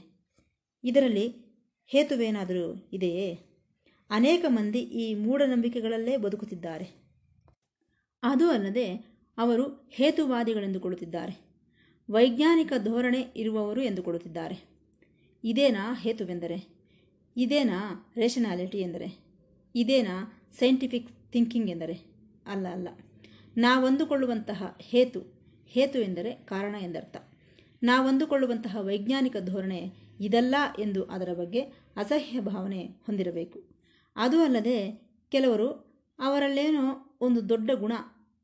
ಇದರಲ್ಲಿ 0.84 1.36
ಹೇತುವೇನಾದರೂ 1.88 2.90
ಇದೆಯೇ? 2.94 3.40
ಅನೇಕ 4.10 4.46
ಮಂದಿ 4.48 4.80
ಈ 4.80 5.16
ಮೂಢನಂಬಿಕೆಗಳಲ್ಲೇ 5.16 6.18
ಬದುಕುತ್ತಿದ್ದಾರೆ. 6.18 7.03
ಅದು 8.24 8.52
ಅಲ್ಲದೆ 8.52 8.94
ಅವರು 9.38 9.90
ಹೇತುವಾದಿಗಳೆಂದುಕೊಳ್ಳುತ್ತಿದ್ದಾರೆ 9.92 11.54
ವೈಜ್ಞಾನಿಕ 12.12 12.74
ಧೋರಣೆ 12.84 13.22
ಇರುವವರು 13.36 13.82
ಎಂದುಕೊಳ್ಳುತ್ತಿದ್ದಾರೆ 13.82 14.74
ಇದೇನಾ 15.44 15.94
ಹೇತುವೆಂದರೆ? 15.94 16.68
ಇದೇನಾ 17.38 18.12
ರೇಷನಾಲಿಟಿ 18.16 18.78
ಎಂದರೆ? 18.78 19.18
ಇದೇನಾ 19.76 20.44
ಸೈಂಟಿಫಿಕ್ 20.60 21.32
ಥಿಂಕಿಂಗ್ 21.32 21.70
ಎಂದರೆ? 21.70 21.94
ಅಲ್ಲ 22.48 22.68
ಅಲ್ಲ. 22.68 22.88
ನಾವಂದುಕೊಳ್ಳುವಂತಹ 23.58 24.78
ಹೇತು 24.82 25.20
ಹೇತು 25.68 26.00
ಎಂದರೆ 26.00 26.34
ಕಾರಣ 26.34 26.76
ಎಂದರ್ಥ. 26.82 27.18
ನಾವಂದುಕೊಳ್ಳುವಂತಹ 27.84 28.78
ವೈಜ್ಞಾನಿಕ 28.82 29.36
ಧೋರಣೆ 29.46 29.92
ಇದಲ್ಲ 30.20 30.56
ಎಂದು 30.80 31.04
ಅದರ 31.04 31.34
ಬಗ್ಗೆ 31.34 31.62
ಅಸಹ್ಯ 31.98 32.40
ಭಾವನೆ 32.40 32.86
ಹೊಂದಿರಬೇಕು. 32.86 33.64
ಅದು 34.16 34.42
ಅಲ್ಲದೆ 34.42 35.02
ಕೆಲವರು 35.30 35.70
ಅವರಲ್ಲೇನೋ 36.20 37.18
ಒಂದು 37.22 37.50
ದೊಡ್ಡ 37.50 37.72
ಗುಣ 37.72 37.94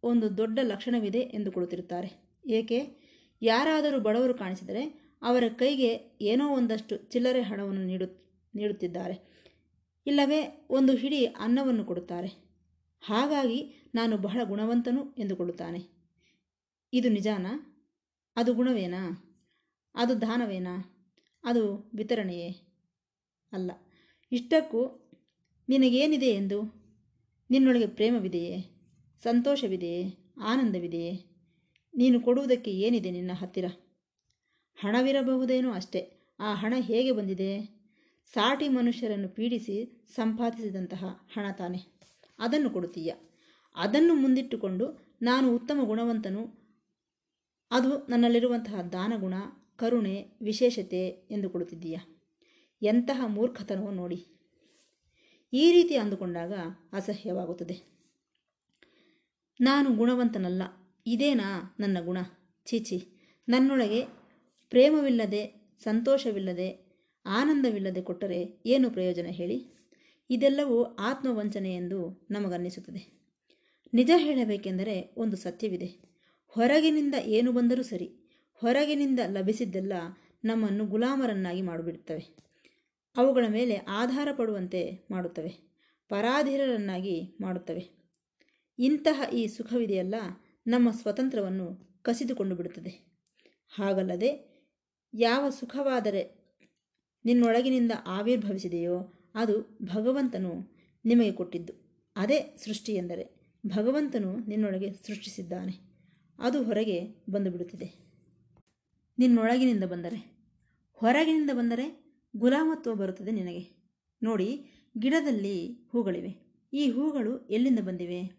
ಒಂದು 0.04 0.38
ದೊಡ್ಡ 0.38 0.60
ಲಕ್ಷಣವಿದೆ 0.64 1.20
ಎಂದುಕೊಳ್ಳುತ್ತಿರುತ್ತಾರೆ 1.20 2.10
ಏಕೆ? 2.48 2.80
ಯಾರಾದರೂ 3.42 4.00
ಬಡವರು 4.00 4.34
ಕಾಣಿಸಿದರೆ 4.34 5.16
ಅವರ 5.22 5.44
ಕೈಗೆ 5.56 6.18
ಏನೋ 6.22 6.50
ಒಂದಷ್ಟು 6.50 6.98
ಚಿಲ್ಲರೆ 6.98 7.42
ಹಣವನ್ನು 7.42 7.86
ನೀಡು, 7.86 8.06
ನೀಡುತ್ತಿದ್ದಾರೆ. 8.56 9.16
ಇಲ್ಲವೇ, 10.08 10.68
ಒಂದು 10.70 10.96
ಹಿಡಿ 10.96 11.26
ಅನ್ನವನ್ನು 11.26 11.86
ಕೊಡುತ್ತಾರೆ. 11.86 12.28
ಹಾಗಾಗಿ 13.02 13.90
ನಾನು 13.96 14.18
ಬಹಳ 14.18 14.40
ಗುಣವಂತನು 14.44 15.16
ಎಂದುಕೊಳ್ಳುತ್ತಾನೆ 15.18 15.80
ಇದು 16.94 17.10
ನಿಜಾನಾ? 17.10 17.52
ಅದು 18.36 18.54
ಗುಣವೇನಾ? 18.54 19.02
ಅದು 19.96 20.22
ದಾನವೇನಾ? 20.22 20.74
ಅದು 21.44 21.92
ವಿತರಣೆಯೇ? 21.96 22.50
ಅಲ್ಲ, 23.54 23.72
ಇಷ್ಟಕ್ಕೂ 24.32 24.82
ನಿನಗೇನಿದೆ 25.70 26.26
ಎಂದು? 26.26 26.60
ನಿನ್ನೊಳಗೆ 27.50 27.88
ಪ್ರೇಮವಿದೆಯೇ? 27.88 28.79
ಸಂತೋಷವಿದೆಯೇ 29.24 30.34
ಆನಂದವಿದೆಯೇ 30.42 31.12
ನೀನು 31.96 32.22
ಕೊಡುವುದಕ್ಕೆ 32.22 32.72
ಏನಿದೆ 32.72 33.12
ನಿನ್ನ 33.12 33.32
ಹತ್ತಿರ? 33.34 33.66
ಹಣವಿರಬಹುದೇನೋ 34.76 35.72
ಅಷ್ಟೇ. 35.72 36.16
ಆ 36.40 36.54
ಹಣ 36.54 36.74
ಹೇಗೆ 36.78 37.12
ಬಂದಿದೆ? 37.12 37.80
ಸಾಟಿ 38.34 38.70
ಮನುಷ್ಯರನ್ನು 38.70 39.30
ಪೀಡಿಸಿ 39.30 40.06
ಸಂಪಾದಿಸಿದಂತಹ 40.16 41.06
ಹಣ 41.34 41.52
ತಾನೆ. 41.52 41.80
ಅದನ್ನು 42.40 42.70
ಕೊಡುತ್ತೀಯ. 42.70 43.14
ಅದನ್ನು 43.76 44.14
ಮುಂದಿಟ್ಟುಕೊಂಡು 44.14 45.18
ನಾನು 45.22 45.56
ಉತ್ತಮ 45.56 45.80
ಗುಣವಂತನು. 45.84 46.48
ಅದು 47.72 48.08
ನನ್ನಲ್ಲಿರುವಂತಹ 48.08 48.82
ದಾನಗುಣ, 48.82 49.34
ಕರುಣೆ, 49.76 50.26
ವಿಶೇಷತೆ 50.42 51.08
ಎಂದು 51.08 51.50
ಕೊಡುತ್ತಿದ್ದೀಯ. 51.50 51.98
ಎಂತಹ 52.82 53.24
ಮೂರ್ಖತನವೋ 53.28 53.92
ನೋಡಿ. 53.92 54.26
ಈ 55.54 55.72
ರೀತಿ 55.72 55.96
ಅಂದುಕೊಂಡಾಗ 55.96 56.54
ಅಸಹ್ಯವಾಗುತ್ತದೆ. 56.94 57.99
ನಾನು 59.60 59.96
ಗುಣವಂತನಲ್ಲ, 59.96 60.62
ಇದೇನಾ 61.06 61.76
ನನ್ನ 61.80 61.98
ಗುಣ? 62.06 62.18
ಚೀಚಿ 62.66 63.08
ನನ್ನೊಳಗೆ 63.50 64.06
ಪ್ರೇಮವಿಲ್ಲದೆ, 64.70 65.76
ಸಂತೋಷವಿಲ್ಲದೆ, 65.84 66.90
ಆನಂದವಿಲ್ಲದೆ 67.26 68.02
ಕೊಟ್ಟರೆ 68.02 68.64
ಏನು 68.66 68.90
ಪ್ರಯೋಜನ 68.90 69.26
ಹೇಳಿ? 69.26 69.66
ಇದೆಲ್ಲವೂ 70.30 70.84
ಆತ್ಮವಂಚನೆ 70.84 71.76
ಎಂದು 71.76 72.28
ನಮಗನ್ನಿಸುತ್ತದೆ. 72.32 73.20
ನಿಜ 73.94 74.12
ಹೇಳಬೇಕೆಂದರೆ 74.18 75.14
ಒಂದು 75.18 75.38
ಸತ್ಯವಿದೆ. 75.38 76.10
ಹೊರಗಿನಿಂದ 76.48 77.16
ಏನು 77.26 77.52
ಬಂದರೂ 77.52 77.84
ಸರಿ, 77.84 78.10
ಹೊರಗಿನಿಂದ 78.54 79.20
ಲಭಿಸಿದ್ದೆಲ್ಲ 79.28 79.94
ನಮ್ಮನ್ನು 80.46 80.86
ಗುಲಾಮರನ್ನಾಗಿ 80.86 81.62
ಮಾಡಿಬಿಡುತ್ತವೆ. 81.62 82.38
ಅವುಗಳ 83.18 83.46
ಮೇಲೆ 83.50 83.76
ಆಧಾರ 83.76 84.28
ಪಡುವಂತೆ 84.38 85.08
ಮಾಡುತ್ತವೆ, 85.12 85.52
ಪರಾಧೀರರನ್ನಾಗಿ 86.10 87.38
ಮಾಡುತ್ತವೆ. 87.42 87.99
ಇಂತಹ 88.80 89.30
ಈ 89.34 89.48
ಸುಖವಿದೆಯಲ್ಲ, 89.48 90.16
ನಮ್ಮ 90.68 90.92
ಸ್ವತಂತ್ರವನ್ನು 90.92 92.00
ಕಸಿದುಕೊಂಡು 92.02 92.56
ಬಿಡುತ್ತದೆ. 92.56 93.20
ಹಾಗಲ್ಲದೆ, 93.76 94.60
ಯಾವ 95.14 95.50
ಸುಖವಾದರೆ 95.50 96.40
ನಿನ್ನೊಳಗಿನಿಂದ 97.26 97.92
ಆವಿರ್ಭವಿಸಿದೆಯೋ, 98.06 99.14
ಅದು 99.36 99.78
ಭಗವಂತನು 99.82 100.76
ನಿಮಗೆ 101.06 101.32
ಕೊಟ್ಟಿದ್ದು. 101.32 101.74
ಅದೇ 102.16 102.56
ಸೃಷ್ಟಿ 102.66 102.94
ಎಂದರೆ, 102.94 103.58
ಭಗವಂತನು 103.68 104.40
ನಿನ್ನೊಳಗೆ 104.40 104.92
ಸೃಷ್ಟಿಸಿದ್ದಾನೆ. 104.92 105.80
ಅದು 106.40 106.64
ಹೊರಗೆ 106.64 107.26
ಬಂದುಬಿಡುತ್ತಿದೆ. 107.30 107.94
ನಿನ್ನೊಳಗಿನಿಂದ 109.20 109.84
ಬಂದರೆ, 109.84 110.40
ಹೊರಗಿನಿಂದ 110.94 111.50
ಬಂದರೆ 111.54 112.04
ಗುಲಾಮತ್ವ 112.38 112.96
ಬರುತ್ತದೆ 112.96 113.32
ನಿನಗೆ. 113.32 113.92
ನೋಡಿ, 114.24 114.66
ಗಿಡದಲ್ಲಿ 115.00 115.74
ಹೂಗಳಿವೆ. 115.92 116.50
ಈ 116.74 116.92
ಹೂಗಳು 116.92 117.48
ಎಲ್ಲಿಂದ 117.48 117.80
ಬಂದಿವೆ? 117.80 118.39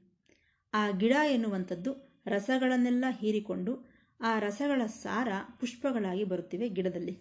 ಆ 0.74 0.90
ಗಿಡ 0.90 1.12
ಎನ್ನುವಂಥದ್ದು 1.30 2.20
ರಸಗಳನ್ನೆಲ್ಲ 2.26 3.04
ಹೀರಿಕೊಂಡು 3.20 3.90
ಆ 4.20 4.38
ರಸಗಳ 4.38 4.86
ಸಾರ 4.86 5.28
ಪುಷ್ಪಗಳಾಗಿ 5.60 6.24
ಬರುತ್ತಿವೆ 6.24 6.68
ಗಿಡದಲ್ಲಿ. 6.68 7.18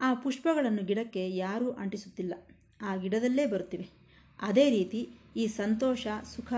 ಆ 0.00 0.14
ಪುಷ್ಪಗಳನ್ನು 0.14 0.82
ಗಿಡಕ್ಕೆ 0.84 1.30
ಯಾರೂ 1.36 1.70
ಅಂಟಿಸುತ್ತಿಲ್ಲ. 1.70 2.34
ಆ 2.82 2.96
ಗಿಡದಲ್ಲೇ 2.96 3.46
ಬರುತ್ತಿವೆ. 3.46 3.88
ಅದೇ 4.40 4.70
ರೀತಿ 4.70 5.08
ಈ 5.36 5.46
ಸಂತೋಷ, 5.46 6.06
ಸುಖ 6.36 6.52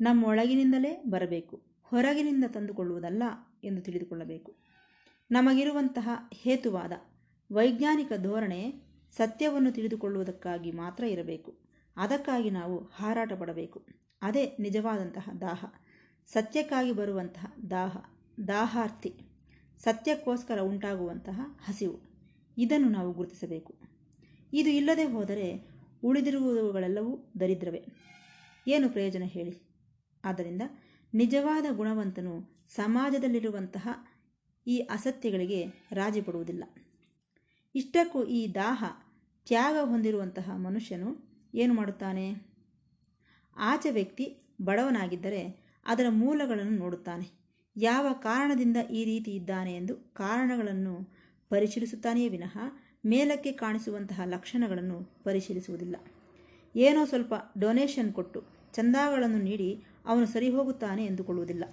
ನಮ್ಮೊಳಗಿನಿಂದಲೇ 0.00 1.02
ಬರಬೇಕು. 1.08 1.62
ಹೊರಗಿನಿಂದ 1.82 2.44
ತಂದುಕೊಳ್ಳುವುದಲ್ಲ 2.54 3.22
ಎಂದು 3.64 3.80
ತಿಳಿದುಕೊಳ್ಳಬೇಕು. 3.80 4.54
ನಮಗಿರುವಂತಹ 5.30 6.08
ಹೇತುವಾದ, 6.32 6.92
ವೈಜ್ಞಾನಿಕ 7.52 8.12
ಧೋರಣೆ 8.22 8.74
ಸತ್ಯವನ್ನು 9.16 9.72
ತಿಳಿದುಕೊಳ್ಳುವುದಕ್ಕಾಗಿ 9.72 10.72
ಮಾತ್ರ 10.72 11.04
ಇರಬೇಕು. 11.04 11.58
ಅದಕ್ಕಾಗಿ 11.96 12.50
ನಾವು 12.50 12.84
ಹಾರಾಟ 12.84 13.32
ಅದೇ 14.22 14.56
ನಿಜವಾದಂತಹ 14.60 15.28
ದಾಹ. 15.40 15.64
ಸತ್ಯಕ್ಕಾಗಿ 16.26 16.92
ಬರುವಂತಹ 16.92 17.54
ದಾಹ 17.70 17.96
ದಾಹಾರ್ಥಿ 18.48 19.12
ಸತ್ಯಕ್ಕೋಸ್ಕರ 19.78 20.60
ಉಂಟಾಗುವಂತಹ 20.60 21.40
ಹಸಿವು. 21.64 22.00
ಇದನ್ನು 22.58 22.88
ನಾವು 22.88 23.12
ಗುರುತಿಸಬೇಕು. 23.12 23.74
ಇದು 24.52 24.70
ಇಲ್ಲದೆ 24.70 25.04
ಹೋದರೆ 25.04 25.68
ಉಳಿದಿರುವುಗಳೆಲ್ಲವೂ 26.04 27.32
ದರಿದ್ರವೇ. 27.40 27.84
ಏನು 28.68 28.88
ಪ್ರಯೋಜನ 28.88 29.22
ಹೇಳಿ? 29.22 29.62
ಆದ್ದರಿಂದ 30.24 30.62
ನಿಜವಾದ 31.14 31.64
ಗುಣವಂತನು 31.76 32.64
ಸಮಾಜದಲ್ಲಿರುವಂತಹ 32.68 33.88
ಈ 34.66 34.78
ಅಸತ್ಯಗಳಿಗೆ 34.78 35.66
ರಾಜಿ 35.92 36.20
ಪಡುವುದಿಲ್ಲ. 36.20 36.64
ಇಷ್ಟಕ್ಕೂ 37.74 38.24
ಈ 38.24 38.54
ದಾಹ 38.54 38.84
ತ್ಯಾಗ 39.46 39.88
ಹೊಂದಿರುವಂತಹ 39.88 40.50
ಮನುಷ್ಯನು 40.56 41.16
ಏನು 41.54 41.74
ಮಾಡುತ್ತಾನೆ? 41.74 42.51
ಆಚೆ 43.56 43.90
ವ್ಯಕ್ತಿ 43.90 44.38
ಬಡವನಾಗಿದ್ದರೆ 44.64 45.64
ಅದರ 45.86 46.06
ಮೂಲಗಳನ್ನು 46.10 46.70
ನೋಡುತ್ತಾನೆ. 46.70 47.42
ಯಾವ 47.76 48.06
ಕಾರಣದಿಂದ 48.12 48.76
ಈ 48.90 49.04
ರೀತಿ 49.04 49.30
ಇದ್ದಾನೆ 49.30 49.74
ಎಂದು 49.74 49.96
ಕಾರಣಗಳನ್ನು 49.96 51.12
ಪರಿಶೀಲಿಸುತ್ತಾನೆಯೇ 51.48 52.28
ವಿನಃ 52.28 52.58
ಮೇಲಕ್ಕೆ 53.06 53.52
ಕಾಣಿಸುವಂತಹ 53.52 54.20
ಲಕ್ಷಣಗಳನ್ನು 54.24 55.22
ಪರಿಶೀಲಿಸುವುದಿಲ್ಲ. 55.24 55.96
ಏನೋ 56.76 57.04
ಸ್ವಲ್ಪ 57.04 57.34
ಡೊನೇಷನ್ 57.58 58.12
ಕೊಟ್ಟು 58.12 58.44
ಚಂದಾಗಳನ್ನು 58.72 59.38
ನೀಡಿ 59.38 59.84
ಅವನು 60.06 60.26
ಸರಿ 60.26 60.50
ಹೋಗುತ್ತಾನೆ 60.50 61.04
ಎಂದುಕೊಳ್ಳುವುದಿಲ್ಲ. 61.04 61.64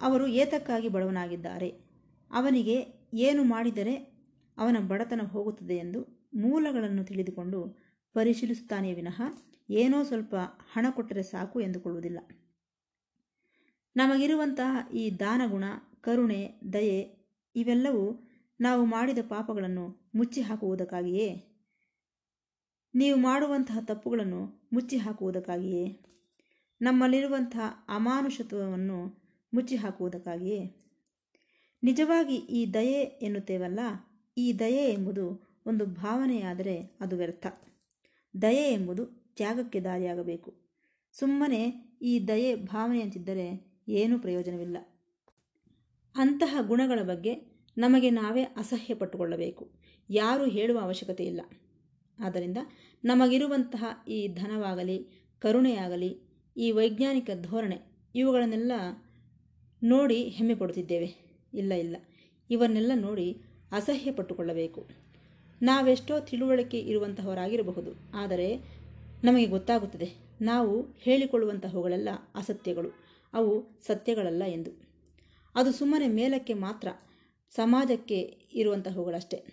ಅವರು 0.00 0.26
ಏತಕ್ಕಾಗಿ 0.26 0.88
ಬಡವನಾಗಿದ್ದಾರೆ? 0.88 1.68
ಅವನಿಗೆ 2.30 2.86
ಏನು 3.14 3.44
ಮಾಡಿದರೆ 3.44 3.94
ಅವನ 4.58 4.76
ಬಡತನ 4.88 5.20
ಹೋಗುತ್ತದೆ 5.20 5.76
ಎಂದು 5.76 6.30
ಮೂಲಗಳನ್ನು 6.34 7.04
ತಿಳಿದುಕೊಂಡು 7.04 7.78
ಪರಿಶೀಲಿಸುತ್ತಾನೆಯೇ 8.12 8.94
ವಿನಃ 8.94 9.22
ಏನೋ 9.68 10.02
ಸ್ವಲ್ಪ 10.02 10.34
ಹಣ 10.72 10.86
ಕೊಟ್ಟರೆ 10.90 11.22
ಸಾಕು 11.22 11.60
ಎಂದುಕೊಳ್ಳುವುದಿಲ್ಲ. 11.60 12.18
ನಮಗಿರುವಂತಹ 13.96 14.92
ಈ 14.94 15.18
ದಾನಗುಣ, 15.18 15.64
ಕರುಣೆ, 16.00 16.60
ದಯೆ 16.72 17.00
ಇವೆಲ್ಲವೂ 17.56 18.28
ನಾವು 18.60 18.84
ಮಾಡಿದ 18.84 19.18
ಪಾಪಗಳನ್ನು 19.28 20.10
ಮುಚ್ಚಿ 20.14 20.40
ಹಾಕುವುದಕ್ಕಾಗಿಯೇ 20.40 21.28
ನೀವು 22.94 23.18
ಮಾಡುವಂತಹ 23.18 23.78
ತಪ್ಪುಗಳನ್ನು 23.84 24.68
ಮುಚ್ಚಿ 24.72 24.96
ಹಾಕುವುದಕ್ಕಾಗಿಯೇ 24.96 26.00
ನಮ್ಮಲ್ಲಿರುವಂತಹ 26.80 27.84
ಅಮಾನುಷತ್ವವನ್ನು 27.88 28.98
ಮುಚ್ಚಿ 29.54 29.76
ಹಾಕುವುದಕ್ಕಾಗಿಯೇ 29.76 30.60
ನಿಜವಾಗಿ 31.82 32.34
ಈ 32.34 32.74
ದಯೆ 32.74 33.02
ಎನ್ನುತ್ತೇವಲ್ಲ, 33.02 33.80
ಈ 34.36 34.52
ದಯೆ 34.58 34.92
ಎಂಬುದು 34.92 35.24
ಒಂದು 35.66 35.86
ಭಾವನೆಯಾದರೆ 35.86 36.96
ಅದು 37.00 37.16
ವ್ಯರ್ಥ. 37.16 37.46
ದಯೆ 38.42 38.72
ಎಂಬುದು 38.72 39.25
ತ್ಯಾಗಕ್ಕೆ 39.36 39.80
ದಾರಿಯಾಗಬೇಕು. 39.80 40.54
ಸುಮ್ಮನೆ 41.12 41.86
ಈ 42.02 42.28
ದಯೆ 42.28 42.54
ಭಾವನೆಯಂತಿದ್ದರೆ 42.54 43.76
ಏನೂ 43.88 44.18
ಪ್ರಯೋಜನವಿಲ್ಲ. 44.18 44.76
ಅಂತಹ 46.14 46.58
ಗುಣಗಳ 46.66 46.98
ಬಗ್ಗೆ 47.02 47.34
ನಮಗೆ 47.78 48.10
ನಾವೇ 48.10 48.42
ಅಸಹ್ಯ 48.42 48.94
ಪಟ್ಟುಕೊಳ್ಳಬೇಕು. 48.94 49.70
ಯಾರೂ 50.10 50.50
ಹೇಳುವ 50.50 50.78
ಅವಶ್ಯಕತೆ 50.78 51.24
ಇಲ್ಲ. 51.24 51.40
ಆದ್ದರಿಂದ 52.24 52.58
ನಮಗಿರುವಂತಹ 53.04 54.04
ಈ 54.08 54.28
ಧನವಾಗಲಿ, 54.28 55.06
ಕರುಣೆಯಾಗಲಿ, 55.38 56.18
ಈ 56.56 56.70
ವೈಜ್ಞಾನಿಕ 56.70 57.30
ಧೋರಣೆ, 57.42 57.78
ಇವುಗಳನ್ನೆಲ್ಲ 58.14 58.72
ನೋಡಿ 59.82 60.28
ಹೆಮ್ಮೆ 60.28 60.54
ಪಡುತ್ತಿದ್ದೇವೆ. 60.54 61.14
ಇಲ್ಲ 61.54 61.72
ಇಲ್ಲ. 61.72 61.96
ಇವನ್ನೆಲ್ಲ 62.50 62.92
ನೋಡಿ 62.94 63.42
ಅಸಹ್ಯ 63.72 64.12
ಪಟ್ಟುಕೊಳ್ಳಬೇಕು. 64.12 64.88
ನಾವೆಷ್ಟೋ 65.62 66.20
ತಿಳುವಳಿಕೆ 66.20 66.78
ಇರುವಂತಹವರಾಗಿರಬಹುದು. 66.78 67.90
ಆದರೆ 68.14 68.76
ನಮಗೆ 69.24 69.46
ಗೊತ್ತಾಗುತ್ತದೆ. 69.46 70.12
ನಾವು 70.40 70.86
ಹೇಳಿಕೊಳ್ಳುವಂತಹವುಗಳೆಲ್ಲ 70.98 72.08
ಅಸತ್ಯಗಳು. 72.34 72.90
ಅವು 73.32 73.80
ಸತ್ಯಗಳಲ್ಲ 73.86 74.42
ಎಂದು. 74.44 74.70
ಅದು 75.54 75.72
ಸುಮ್ಮನೆ 75.72 76.08
ಮೇಲಕ್ಕೆ 76.08 76.54
ಮಾತ್ರ 76.54 76.88
ಸಮಾಜಕ್ಕೆ 77.50 78.38
ಇರುವಂತಹವುಗಳಷ್ಟೇ. 78.52 79.44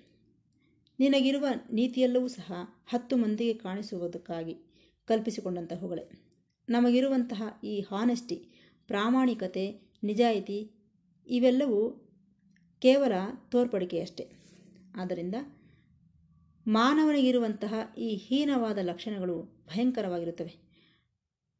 ನಿನಗಿರುವ 1.00 1.46
ನೀತಿಯೆಲ್ಲವೂ 1.72 2.28
ಸಹ 2.28 2.54
ಹತ್ತು 2.88 3.18
ಮಂದಿಗೆ 3.18 3.54
ಕಾಣಿಸುವುದಕ್ಕಾಗಿ 3.54 4.56
ಕಲ್ಪಿಸಿಕೊಂಡಂತಹವುಗಳೇ. 5.06 6.34
ನಮಗಿರುವಂತಹ 6.70 7.44
ಈ 7.64 7.82
ಹಾನೆಸ್ಟಿ, 7.82 8.36
ಪ್ರಾಮಾಣಿಕತೆ, 8.88 9.94
ನಿಜಾಯಿತಿ 10.04 10.72
ಇವೆಲ್ಲವೂ 11.28 11.90
ಕೇವಲ 12.80 13.12
ತೋರ್ಪಡಿಕೆಯಷ್ಟೇ. 13.50 14.28
ಆದ್ದರಿಂದ 14.96 15.36
ಮಾನವನಿಗಿರುವಂತಹ 16.68 17.74
ಈ 17.98 18.16
ಹೀನವಾದ 18.16 18.78
ಲಕ್ಷಣಗಳು 18.78 19.42
ಭಯಂಕರವಾಗಿರುತ್ತವೆ. 19.44 20.56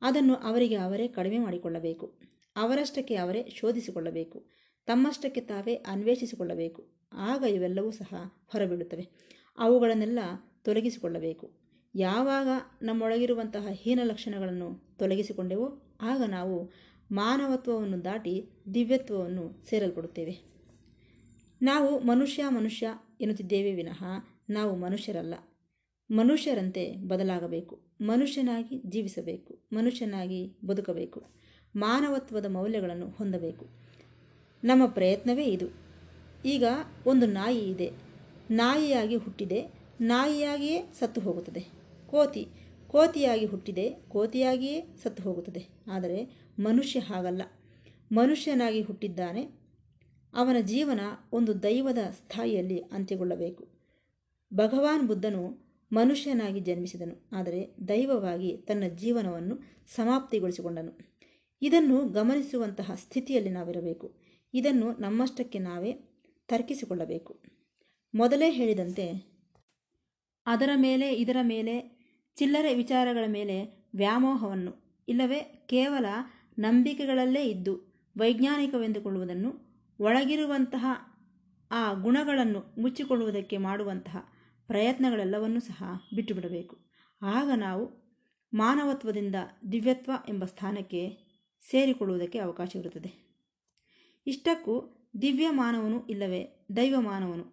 ಅದನ್ನು 0.02 0.36
ಅವರಿಗೆ 0.36 0.76
ಅವರೇ 0.76 1.08
ಕಡಿಮೆ 1.08 1.40
ಮಾಡಿಕೊಳ್ಳಬೇಕು. 1.40 2.20
ಅವರಷ್ಟಕ್ಕೆ 2.56 3.16
ಅವರೇ 3.16 3.50
ಶೋಧಿಸಿಕೊಳ್ಳಬೇಕು. 3.56 4.46
ತಮ್ಮಷ್ಟಕ್ಕೆ 4.86 5.42
ತಾವೇ 5.42 5.74
ಅನ್ವೇಷಿಸಿಕೊಳ್ಳಬೇಕು. 5.74 6.94
ಆಗ 7.14 7.44
ಇವೆಲ್ಲವೂ 7.44 7.92
ಸಹ 7.92 8.14
ಹೊರಬೀಳುತ್ತವೆ. 8.48 9.10
ಅವುಗಳನ್ನೆಲ್ಲ 9.58 10.20
ತೊಲಗಿಸಿಕೊಳ್ಳಬೇಕು. 10.64 11.54
ಯಾವಾಗ 11.96 12.48
ನಮ್ಮೊಳಗಿರುವಂತಹ 12.82 13.68
ಹೀನ 13.72 14.00
ಲಕ್ಷಣಗಳನ್ನು 14.04 14.98
ತೊಲಗಿಸಿಕೊಂಡೆವೋ 14.98 15.98
ಆಗ 16.02 16.22
ನಾವು 16.22 16.72
ಮಾನವತ್ವವನ್ನು 17.12 18.06
ದಾಟಿ 18.06 18.50
ದಿವ್ಯತ್ವವನ್ನು 18.74 19.66
ಸೇರಲ್ಪಡುತ್ತೇವೆ. 19.70 20.40
ನಾವು 21.62 22.00
ಮನುಷ್ಯ 22.00 22.44
ಮನುಷ್ಯ 22.50 22.90
ಎನ್ನುತ್ತಿದ್ದೇವೆ 23.22 23.74
ವಿನಃ 23.74 24.04
ನಾವು 24.50 24.76
ಮನುಷ್ಯರಲ್ಲ. 24.76 25.34
ಮನುಷ್ಯರಂತೆ 26.12 26.96
ಬದಲಾಗಬೇಕು. 26.96 27.82
ಮನುಷ್ಯನಾಗಿ 28.02 28.82
ಜೀವಿಸಬೇಕು. 28.86 29.60
ಮನುಷ್ಯನಾಗಿ 29.74 30.56
ಬದುಕಬೇಕು. 30.66 31.24
ಮಾನವತ್ವದ 31.76 32.46
ಮೌಲ್ಯಗಳನ್ನು 32.46 33.10
ಹೊಂದಬೇಕು. 33.10 33.66
ನಮ್ಮ 34.64 34.86
ಪ್ರಯತ್ನವೇ 34.86 35.46
ಇದು. 35.46 35.66
ಈಗ 36.46 36.64
ಒಂದು 37.08 37.26
ನಾಯಿ 37.26 37.60
ಇದೆ. 37.60 37.92
ನಾಯಿಯಾಗಿ 38.52 39.16
ಹುಟ್ಟಿದೆ. 39.16 39.68
ನಾಯಿಯಾಗಿಯೇ 40.02 40.94
ಸತ್ತು 41.00 41.22
ಹೋಗುತ್ತದೆ. 41.22 41.66
ಕೋತಿ. 42.08 42.48
ಕೋತಿಯಾಗಿ 42.88 43.46
ಹುಟ್ಟಿದೆ. 43.46 43.90
ಕೋತಿಯಾಗಿಯೇ 43.90 44.86
ಸತ್ತು 45.04 45.24
ಹೋಗುತ್ತದೆ. 45.24 45.68
ಆದರೆ 45.92 46.50
ಮನುಷ್ಯ 46.60 47.00
ಹಾಗಲ್ಲ. 47.00 47.42
ಮನುಷ್ಯನಾಗಿ 48.12 48.82
ಹುಟ್ಟಿದ್ದಾನೆ. 48.82 49.64
ಅವನ 50.34 50.56
ಜೀವನ 50.62 51.00
ಒಂದು 51.34 51.64
ದೈವದ 51.64 51.98
ಸ್ಥಾಯಿಯಲ್ಲಿ 51.98 52.80
ಅಂತ್ಯಗೊಳ್ಳಬೇಕು. 52.80 53.73
ಭಗವಾನ್ 54.56 55.08
ಬುದ್ಧನು 55.08 55.58
ಮನುಷ್ಯನಾಗಿ 55.92 56.60
ಜನ್ಮಿಸಿದನು, 56.60 57.30
ಆದರೆ 57.32 57.76
ದೈವವಾಗಿ 57.88 58.58
ತನ್ನ 58.58 58.84
ಜೀವನವನ್ನು 58.96 59.60
ಸಮಾಪ್ತಿಗೊಳಿಸಿಕೊಂಡನು. 59.96 60.98
ಇದನ್ನು 61.62 62.10
ಗಮನಿಸುವಂತಹ 62.10 62.94
ಸ್ಥಿತಿಯಲ್ಲಿ 62.94 63.50
ನಾವಿರಬೇಕು. 63.50 64.16
ಇದನ್ನು 64.54 65.02
ನಮ್ಮಷ್ಟಕ್ಕೆ 65.02 65.60
ನಾವೇ 65.60 65.94
ತರ್ಕಿಸಿಕೊಳ್ಳಬೇಕು. 66.48 67.44
ಮೊದಲೇ 68.16 68.52
ಹೇಳಿದಂತೆ, 68.52 69.06
ಅದರ 70.46 70.70
ಮೇಲೆ, 70.76 71.14
ಇದರ 71.14 71.38
ಮೇಲೆ, 71.42 71.76
ಚಿಲ್ಲರೆ 72.36 72.74
ವಿಚಾರಗಳ 72.74 73.24
ಮೇಲೆ 73.28 73.88
ವ್ಯಾಮೋಹವನ್ನು, 73.96 75.04
ಇಲ್ಲವೇ 75.08 75.66
ಕೇವಲ 75.70 76.06
ನಂಬಿಕೆಗಳಲ್ಲೇ 76.60 77.44
ಇದ್ದು 77.44 77.94
ವೈಜ್ಞಾನಿಕವೆಂದುಕೊಳ್ಳುವುದನ್ನು, 78.18 79.52
ಒಳಗಿರುವಂತಹ 80.00 80.86
ಆ 81.72 81.94
ಗುಣಗಳನ್ನು 81.94 82.82
ಮುಚ್ಚಿಕೊಳ್ಳುವುದಕ್ಕೆ 82.82 83.58
ಮಾಡುವಂತಹ 83.58 84.33
ಪ್ರಯತ್ನಗಳೆಲ್ಲವನ್ನೂ 84.74 85.60
ಸಹ 85.60 85.84
ಬಿಟ್ಟುಬಿಡಬೇಕು. 86.16 86.78
ಆಗ 87.22 87.50
ನಾವು 87.56 88.04
ಮಾನವತ್ವದಿಂದ 88.54 89.36
ದಿವ್ಯತ್ವ 89.72 90.12
ಎಂಬ 90.30 90.46
ಸ್ಥಾನಕ್ಕೆ 90.46 91.18
ಸೇರಿಕೊಳ್ಳುವುದಕ್ಕೆ 91.72 92.40
ಅವಕಾಶವಿರುತ್ತದೆ. 92.40 93.40
ಇಷ್ಟಕ್ಕೂ 94.28 95.06
ದಿವ್ಯ 95.22 95.50
ಮಾನವನು 95.50 96.08
ಇಲ್ಲವೇ 96.08 96.66
ದೈವ 96.76 96.96
ಮಾನವನು 97.00 97.46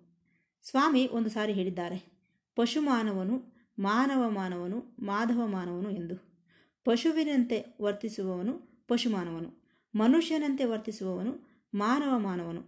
ಸ್ವಾಮಿ 0.62 1.06
ಒಂದು 1.06 1.30
ಸಾರಿ 1.30 1.52
ಹೇಳಿದ್ದಾರೆ. 1.52 2.28
ಪಶು 2.56 2.80
ಮಾನವನು 2.80 3.42
ಮಾನವ 3.78 4.30
ಮಾನವನು 4.30 4.96
ಮಾಧವ 4.98 5.46
ಮಾನವನು 5.46 5.90
ಎಂದು. 5.90 6.16
ಪಶುವಿನಂತೆ 6.84 7.78
ವರ್ತಿಸುವವನು 7.82 8.84
ಪಶು 8.88 9.10
ಮಾನವನು 9.10 9.72
ಮನುಷ್ಯನಂತೆ 9.94 10.64
ವರ್ತಿಸುವವನು 10.64 11.32
ಮಾನವ 11.74 12.18
ಮಾನವನು 12.18 12.60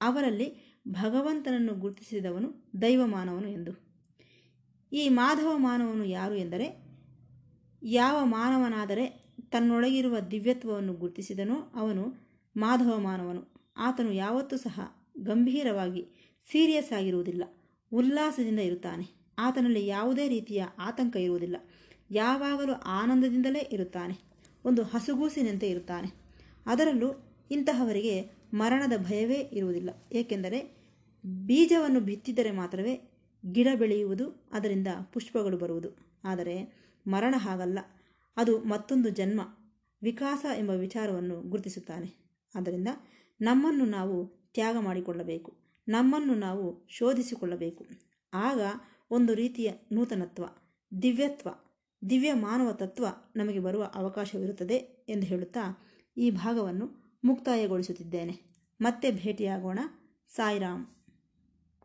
ಅವರಲ್ಲಿ 0.00 0.78
ಭಗವಂತನನ್ನು 0.88 1.74
ಗುರುತಿಸಿದವನು 1.74 2.72
ದೈವ 2.82 3.06
ಮಾನವನು 3.06 3.48
ಎಂದು. 3.48 3.87
ಈ 4.92 5.08
ಮಾಧವ 5.08 5.50
ಮಾನವನು 5.58 6.04
ಯಾರು 6.04 6.34
ಎಂದರೆ 6.34 6.66
ಯಾವ 7.82 8.24
ಮಾನವನಾದರೆ 8.24 9.04
ತನ್ನೊಳಗಿರುವ 9.50 10.16
ದಿವ್ಯತ್ವವನ್ನು 10.30 10.92
ಗುರುತಿಸಿದನೋ 10.92 11.72
ಅವನು 11.74 12.04
ಮಾಧವ 12.56 12.98
ಮಾನವನು. 12.98 13.42
ಆತನು 13.76 14.12
ಯಾವತ್ತೂ 14.12 14.56
ಸಹ 14.56 14.80
ಗಂಭೀರವಾಗಿ 15.18 16.02
ಸೀರಿಯಸ್ 16.48 16.92
ಆಗಿರುವುದಿಲ್ಲ, 16.92 17.44
ಉಲ್ಲಾಸದಿಂದ 17.92 18.58
ಇರುತ್ತಾನೆ. 18.58 19.04
ಆತನಲ್ಲಿ 19.38 19.86
ಯಾವುದೇ 19.86 20.28
ರೀತಿಯ 20.28 20.64
ಆತಂಕ 20.78 21.16
ಇರುವುದಿಲ್ಲ, 21.16 21.56
ಯಾವಾಗಲೂ 22.10 22.72
ಆನಂದದಿಂದಲೇ 22.72 23.68
ಇರುತ್ತಾನೆ, 23.72 24.14
ಒಂದು 24.64 24.82
ಹಸುಗೂಸಿನಂತೆ 24.82 25.68
ಇರುತ್ತಾನೆ. 25.68 26.08
ಅದರಲ್ಲೂ 26.66 27.10
ಇಂತಹವರಿಗೆ 27.50 28.16
ಮರಣದ 28.54 28.92
ಭಯವೇ 28.96 29.40
ಇರುವುದಿಲ್ಲ, 29.52 29.90
ಏಕೆಂದರೆ 30.12 30.60
ಬೀಜವನ್ನು 31.46 32.00
ಬಿತ್ತಿದರೆ 32.00 32.50
ಮಾತ್ರವೇ 32.50 32.94
ಗಿಡ 33.52 33.66
ಬೆಳೆಯುವುದು 33.78 34.48
ಅದರಿಂದ 34.52 34.88
ಪುಷ್ಪಗಳು 35.12 35.58
ಬರುವುದು. 35.58 35.88
ಆದರೆ 36.24 36.78
ಮರಣ 37.06 37.34
ಹಾಗಲ್ಲ. 37.38 37.78
ಅದು 38.36 38.58
ಮತ್ತೊಂದು 38.58 39.08
ಜನ್ಮ. 39.08 39.40
ವಿಕಾಸ 40.02 40.44
ಎಂಬ 40.58 40.70
ವಿಚಾರವನ್ನು 40.70 41.42
ಗುರುತಿಸುತ್ತಾನೆ. 41.42 42.14
ಆದ್ದರಿಂದ 42.54 42.88
ನಮ್ಮನ್ನು 43.40 43.84
ನಾವು 43.84 44.26
ತ್ಯಾಗ 44.26 44.76
ಮಾಡಿಕೊಳ್ಳಬೇಕು. 44.80 45.56
ನಮ್ಮನ್ನು 45.88 46.34
ನಾವು 46.34 46.86
ಶೋಧಿಸಿಕೊಳ್ಳಬೇಕು. 46.88 47.86
ಆಗ 48.34 48.60
ಒಂದು 49.10 49.34
ರೀತಿಯ 49.34 49.72
ನೂತನತ್ವ, 49.92 50.44
ದಿವ್ಯತ್ವ, 51.02 51.48
ದಿವ್ಯ 52.10 52.32
ಮಾನವ 52.32 52.72
ತತ್ವ 52.72 53.06
ನಮಗೆ 53.36 53.60
ಬರುವ 53.60 53.90
ಅವಕಾಶವಿರುತ್ತದೆ 53.94 55.06
ಎಂದು 55.08 55.26
ಹೇಳುತ್ತಾ 55.26 55.86
ಈ 56.16 56.30
ಭಾಗವನ್ನು 56.30 57.18
ಮುಕ್ತಾಯಗೊಳಿಸುತ್ತಿದ್ದೇನೆ. 57.24 58.40
ಮತ್ತೆ 58.80 59.10
ಭೇಟಿಯಾಗೋಣ. 59.10 59.78
ಸಾಯಿರಾಮ್. 60.28 60.86